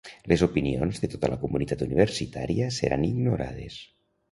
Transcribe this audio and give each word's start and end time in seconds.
Les 0.31 0.43
opinions 0.45 1.01
de 1.03 1.09
tota 1.11 1.29
la 1.33 1.37
comunitat 1.43 1.85
universitària 1.87 2.73
seran 2.81 3.07
ignorades. 3.13 3.81